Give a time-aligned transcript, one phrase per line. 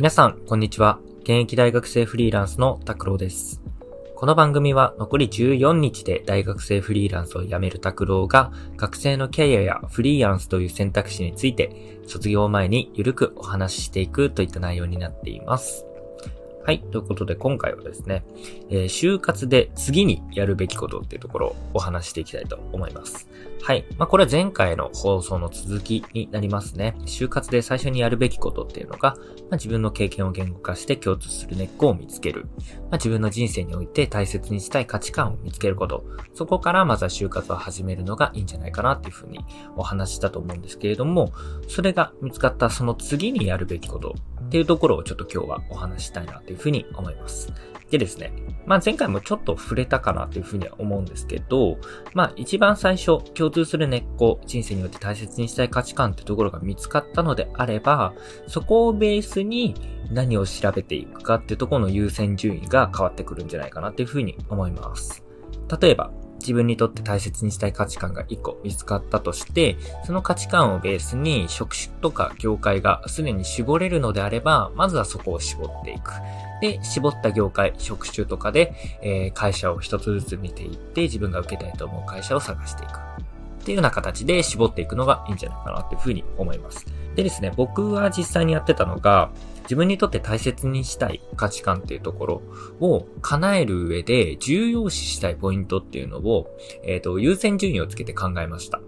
[0.00, 0.98] 皆さん、こんにちは。
[1.24, 3.60] 現役大学生フリーランスの拓郎です。
[4.16, 15.84] この番組は残り14日で大学生フリーランスを辞める拓郎が学生のキャリアやフリーランスという選択肢について卒業前にゆるくお話ししていくといった内容になっています。
[16.62, 16.80] はい。
[16.80, 18.22] ということで今回はですね、
[18.68, 23.28] えー就活で次にやるべきことっていうところをお話していきたいと思います。
[23.62, 23.84] はい。
[23.98, 26.96] まあ、これは前回の放送の続きになりますね。
[27.06, 32.46] 就活で最初にやるべきことっていうのが、まあ、自分の経験を言語化して共通する根っこを見つける。
[32.82, 36.04] まあ、自分の人生において大切にしたい価値観を見つけること。
[36.34, 39.40] そこからまずは就活を始めるのがいいんじゃないかなっていうふうに
[39.76, 41.32] お話したと思うんですけれども、
[41.68, 44.14] それが見つかったその次にやるべきこと
[44.50, 47.52] っていうところをちょっと今日はお話したいなというふうに思います。
[47.88, 48.32] でですね、
[48.66, 51.78] まあ前回もちょっと触れたかなというふうには思うんですけど、
[52.14, 58.12] まあ一番最初共通する根っこ、人生において大切にしたい価値観ってところが見つかったのであれば、
[58.48, 59.76] そこをベースに
[60.10, 65.24] 何を調べていくかっていうところの優先順位が変わってくるんじゃないかなっていうふうに思います。
[65.80, 66.10] 例えば、
[66.50, 76.10] 自分にとって大切にしたい価値観が1個見つかったとして、その価値観をベースに職種とか業界がすでに絞れるのであれば、まずはそこを絞っていく。
[76.60, 83.29] で、絞った業界、職種とかで、えー会社を一つずつ見ていって、自分が受けたいと思う会社を探していく。
[83.60, 86.86] っていうような形で絞っていくのがいいんじゃないかなっていうふうに思います。
[87.14, 89.30] でですね、僕は実際にやってたのが、
[89.62, 92.42] 自分にとって大切にしたい価値観っていうところ
[92.80, 96.48] を叶える上で重要視したいポイントっていうのを、
[96.82, 98.80] えっ、と、優先順位をつけて考えました。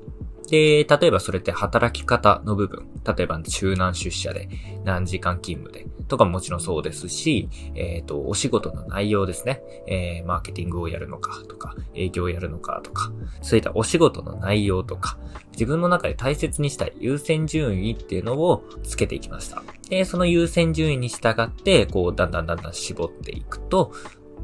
[0.53, 2.87] で、例えばそれって働き方の部分。
[3.17, 4.51] 例えば中南出社で
[4.85, 9.63] 何時間勤務でとかももちろんそうですし、えっ、と、お仕事の内容ですね。
[9.87, 15.19] えーマーケティングをやるのかとか、営業をやるのかとか、そういったお仕事の内容とか、
[15.53, 19.63] 自分の中で大切にしたい優先順位っていうのをつけていきました。
[19.89, 23.95] で、その優先順位に従って、こう、だんだんだんだん絞っていくと、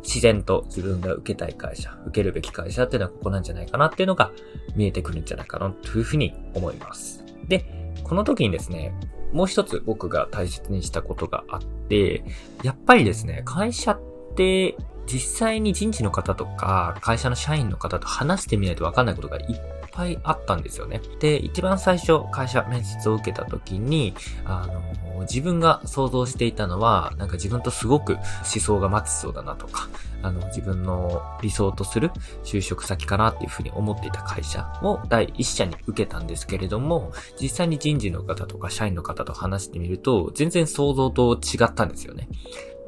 [0.09, 4.33] 自然と自分が受けたい会社、受けるべき会社っていうのはここなんじゃないかなっていうのが
[4.75, 7.23] 見えてくるんじゃないかなというふうに思います。
[7.47, 8.95] で、この時にですね、
[9.35, 12.25] もう一つ僕が大切にしたことがあって、
[12.63, 14.01] やっぱりですね、会社っ
[14.35, 21.01] て実際に人事の方とか会社の社員の方と話してみないとわかんないことがいっぱいあったんですよね。
[21.19, 24.15] で、一番最初会社面接を受けた時に、
[24.45, 29.89] あの、自分が想像していたのは、なんか自分とすごく思想がマッチそうだなとか、
[30.23, 32.13] あの、自分の理想とする
[32.45, 42.29] 就職先かなっていうふうに思っていた会社を第一社に受けたんですけれども、実際に人事の方とか社員の方と話してみると、全然想像と違ったんですよね。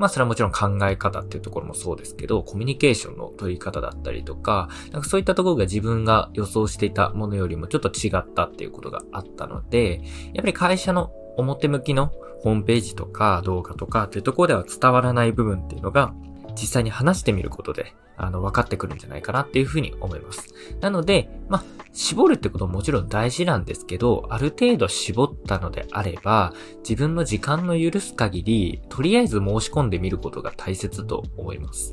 [0.01, 10.01] まあそれはもちろん考え方っていうところもそうですけど、コミュニケーションの取り方だったりとか、なんかそういったところが自分が予想していたものよりもちょっと違ったっていうことがあったので、
[10.33, 12.13] やっぱり会社の表向きの
[12.43, 16.15] ホームページとか動画とかっていうところでは伝わらない部分っていうのが、
[16.53, 20.55] 実際に話してみることで、あの、分かってくるんじゃないかなっていうふうに思います。
[20.81, 31.91] なので、まあ、絞るってことももちろん大事なんですけど、ある程度絞ったのであれば、自分の時間の許す限り、とりあえず申し込んでみることが大切と思います。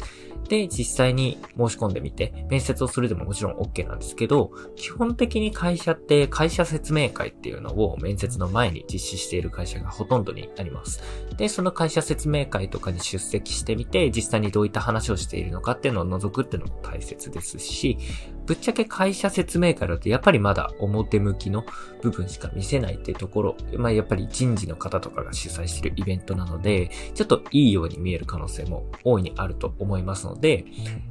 [0.48, 11.02] で、実際に申し込んでみて、面接をするでももちろん OK なんですけど、基本的に会社って会社説明会っていうのを面接の前に実施している会社がほとんどになります。
[11.38, 17.98] で、その会社説明会とかに出席してみて、実際にどういった話をしているのかっていうのを覗くっていうのも大切ですし、
[18.48, 21.66] ぶっちゃけ会社説明会だとやっぱりまだ表向きの
[22.02, 30.66] 部分しか見せないっていうところ、まあやっぱり人事の方とかが主催してるイベントなので、ちょっといいように見える可能性も大いにあると思いますので、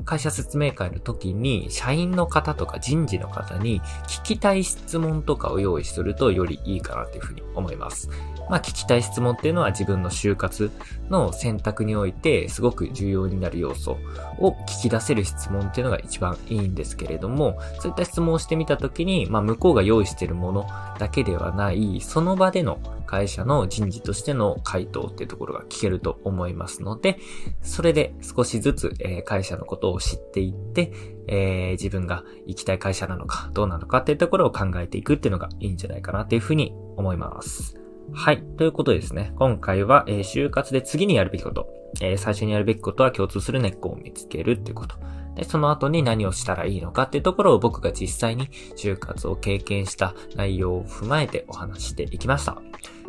[0.05, 8.09] 会社説明会の時に社員の方とか人事の方に聞きたい質問とかを用意するとよりいいかなっていうふうに思います。
[8.49, 10.71] まあ聞きたい質問っていうのは自分の就活
[11.11, 13.99] の選択においてすごく重要になる要素
[14.39, 20.67] を聞き出せる質問っていうのが一番いいんですけれども、そういった質問をしてみたときに、まあ向こうが用意しているもの
[20.99, 27.19] だけではない、その場での会社の人事としての回答っていうところが聞けると思いますので、
[27.63, 30.93] それで少しずつ、えー会社のことを知っていって、
[31.27, 37.77] えー自分が行きたい会社なのかどうなのかっていうところを考えていくっていうのがいいんじゃないかなっていうふうに思います。
[38.13, 38.43] はい。
[38.57, 41.69] ということでですね、今回は、えー就活で次にやるべきこと、
[42.01, 44.97] えー最初にやるべきことは共通する根っこを見つけるっていうこと。
[45.36, 52.56] で、その後に何をしたらいいのかっていうところを僕が実際に就活を経験した内容を踏まえてお話していきました。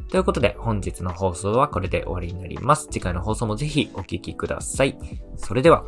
[0.09, 2.87] ということで、本日の放送はこれで終わりになります。
[2.91, 4.97] 次回の放送もぜひお聴きください。
[5.37, 5.85] それでは。